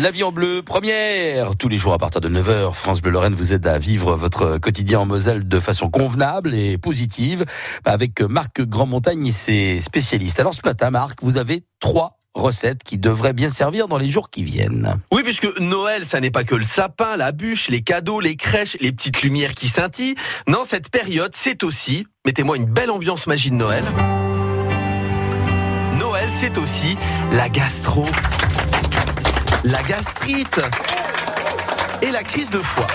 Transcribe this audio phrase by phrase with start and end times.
[0.00, 3.34] La vie en bleu, première Tous les jours à partir de 9h, France Bleu Lorraine
[3.34, 7.44] vous aide à vivre votre quotidien en Moselle de façon convenable et positive
[7.84, 10.38] avec Marc Grandmontagne et ses spécialistes.
[10.38, 14.30] Alors ce matin, Marc, vous avez trois recettes qui devraient bien servir dans les jours
[14.30, 14.94] qui viennent.
[15.12, 18.76] Oui, puisque Noël, ça n'est pas que le sapin, la bûche, les cadeaux, les crèches,
[18.80, 20.14] les petites lumières qui scintillent.
[20.46, 23.84] Non, cette période, c'est aussi, mettez-moi une belle ambiance magie de Noël.
[25.98, 26.96] Noël, c'est aussi
[27.32, 28.06] la gastro
[29.64, 30.60] la gastrite
[32.02, 32.86] et la crise de foie.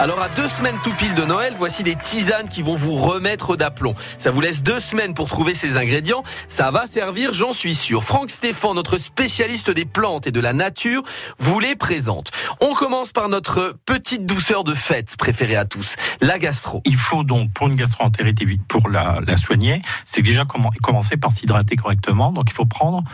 [0.00, 3.56] Alors à deux semaines tout pile de Noël, voici des tisanes qui vont vous remettre
[3.56, 3.94] d'aplomb.
[4.18, 6.22] Ça vous laisse deux semaines pour trouver ces ingrédients.
[6.48, 8.02] Ça va servir, j'en suis sûr.
[8.02, 11.02] Franck Stéphane, notre spécialiste des plantes et de la nature,
[11.38, 12.30] vous les présente.
[12.60, 16.80] On commence par notre petite douceur de fête préférée à tous, la gastro.
[16.86, 21.76] Il faut donc, pour une gastroentérite, pour la, la soigner, c'est déjà commencer par s'hydrater
[21.76, 22.32] correctement.
[22.32, 23.04] Donc il faut prendre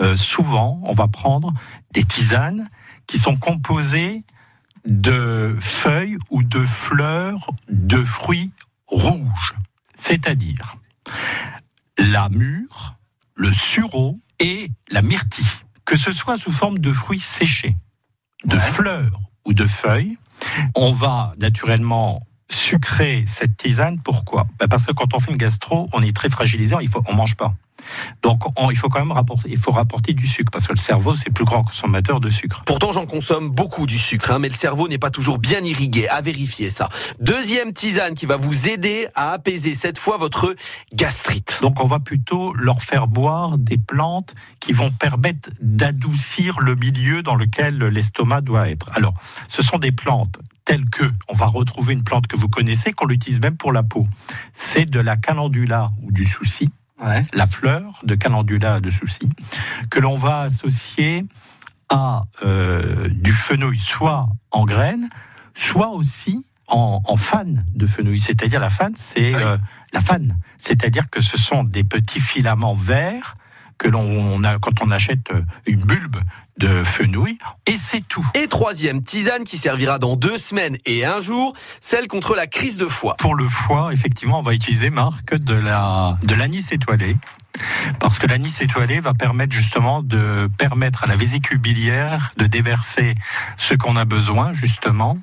[0.00, 1.52] euh, souvent, on va prendre
[1.92, 2.68] des tisanes
[3.06, 4.24] qui sont composées
[4.86, 8.50] de feuilles ou de fleurs de fruits
[8.86, 9.54] rouges,
[9.98, 10.76] c'est-à-dire
[11.98, 12.96] la mûre,
[13.34, 15.44] le sureau et la myrtille,
[15.84, 17.76] que ce soit sous forme de fruits séchés,
[18.44, 20.18] de fleurs ou de feuilles.
[20.74, 24.00] On va naturellement sucrer cette tisane.
[24.00, 24.46] Pourquoi?
[24.58, 27.14] Ben, Parce que quand on fait une gastro, on est très fragilisé, il faut, on
[27.14, 27.54] mange pas.
[28.22, 31.14] Donc il faut quand même rapporter, il faut rapporter du sucre parce que le cerveau
[31.14, 32.62] c'est le plus grand consommateur de sucre.
[32.66, 36.08] Pourtant j'en consomme beaucoup du sucre, hein, mais le cerveau n'est pas toujours bien irrigué.
[36.08, 36.88] À vérifier ça.
[37.20, 40.54] Deuxième tisane qui va vous aider à apaiser cette fois votre
[40.94, 41.58] gastrite.
[41.62, 47.22] Donc on va plutôt leur faire boire des plantes qui vont permettre d'adoucir le milieu
[47.22, 48.90] dans lequel l'estomac doit être.
[48.94, 49.14] Alors
[49.48, 53.06] ce sont des plantes telles que, on va retrouver une plante que vous connaissez, qu'on
[53.06, 54.06] l'utilise même pour la peau.
[54.52, 59.28] C'est de la calendula ou du souci la fleur de calendula de souci,
[59.90, 61.24] que l'on va associer
[61.88, 65.08] à euh, du fenouil, soit en graines,
[65.54, 68.18] soit aussi en, fan de fenouil.
[68.18, 69.58] C'est-à-dire la fan, c'est ah euh,
[69.92, 70.36] la fan.
[70.58, 73.36] C'est-à-dire que ce sont des petits filaments verts
[73.78, 76.16] que l'on a quand on achète euh, une bulbe
[76.58, 78.26] de fenouil, et c'est tout.
[78.34, 82.78] Et troisième tisane qui servira dans deux semaines et un jour, celle contre la crise
[82.78, 83.14] de foie.
[83.18, 87.16] Pour le foie, effectivement, on va utiliser, Marc, de la de l'anis étoilé.
[88.00, 93.14] Parce que l'anis étoilé va permettre justement de permettre à la vésicule biliaire de déverser
[93.56, 95.18] ce qu'on a besoin, justement,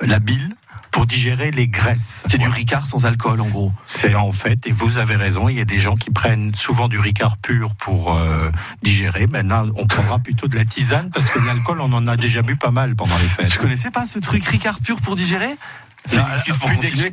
[0.00, 0.54] la bile,
[0.96, 2.24] pour digérer les graisses.
[2.26, 3.70] C'est du Ricard sans alcool, en gros.
[3.84, 6.88] C'est en fait, et vous avez raison, il y a des gens qui prennent souvent
[6.88, 8.50] du Ricard pur pour euh,
[8.82, 9.26] digérer.
[9.26, 12.56] Maintenant, on prendra plutôt de la tisane parce que l'alcool, on en a déjà bu
[12.56, 13.52] pas mal pendant les fêtes.
[13.52, 15.58] Je connaissais pas ce truc Ricard pur pour digérer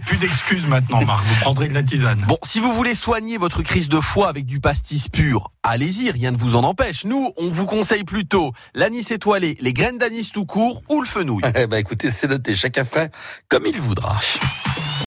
[0.06, 1.24] plus d'excuses maintenant, Marc.
[1.26, 2.24] Vous prendrez de la tisane.
[2.28, 6.32] Bon, si vous voulez soigner votre crise de foie avec du pastis pur, allez-y, rien
[6.32, 7.06] ne vous en empêche.
[7.06, 11.44] Nous, on vous conseille plutôt l'anis étoilé, les graines d'anis tout court ou le fenouil.
[11.56, 12.56] Eh ben, écoutez, c'est noté.
[12.56, 13.12] Chacun ferait
[13.48, 14.20] comme il voudra.